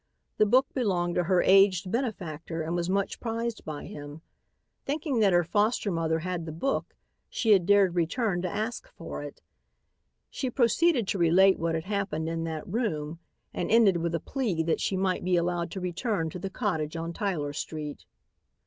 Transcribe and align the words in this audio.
The 0.39 0.47
book 0.47 0.65
belonged 0.73 1.13
to 1.13 1.25
her 1.25 1.43
aged 1.43 1.91
benefactor 1.91 2.63
and 2.63 2.73
was 2.73 2.89
much 2.89 3.19
prized 3.19 3.63
by 3.63 3.85
him. 3.85 4.23
Thinking 4.83 5.19
that 5.19 5.31
her 5.31 5.43
foster 5.43 5.91
mother 5.91 6.17
had 6.21 6.47
the 6.47 6.51
book, 6.51 6.95
she 7.29 7.51
had 7.51 7.67
dared 7.67 7.93
return 7.93 8.41
to 8.41 8.49
ask 8.49 8.87
for 8.87 9.21
it. 9.21 9.43
She 10.31 10.49
proceeded 10.49 11.07
to 11.09 11.19
relate 11.19 11.59
what 11.59 11.75
had 11.75 11.85
happened 11.85 12.27
in 12.29 12.45
that 12.45 12.67
room 12.67 13.19
and 13.53 13.69
ended 13.69 13.97
with 13.97 14.15
a 14.15 14.19
plea 14.19 14.63
that 14.63 14.81
she 14.81 14.97
might 14.97 15.23
be 15.23 15.37
allowed 15.37 15.69
to 15.69 15.79
return 15.79 16.31
to 16.31 16.39
the 16.39 16.49
cottage 16.49 16.95
on 16.95 17.13
Tyler 17.13 17.53
street. 17.53 18.05